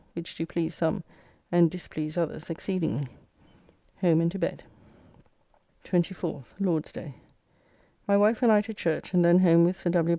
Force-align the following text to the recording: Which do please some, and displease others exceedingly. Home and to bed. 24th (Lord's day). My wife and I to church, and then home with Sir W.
Which 0.13 0.33
do 0.33 0.47
please 0.47 0.73
some, 0.73 1.03
and 1.51 1.69
displease 1.69 2.17
others 2.17 2.49
exceedingly. 2.49 3.07
Home 3.97 4.19
and 4.19 4.31
to 4.31 4.39
bed. 4.39 4.63
24th 5.85 6.45
(Lord's 6.59 6.91
day). 6.91 7.13
My 8.07 8.17
wife 8.17 8.41
and 8.41 8.51
I 8.51 8.61
to 8.61 8.73
church, 8.73 9.13
and 9.13 9.23
then 9.23 9.37
home 9.37 9.63
with 9.63 9.77
Sir 9.77 9.91
W. 9.91 10.09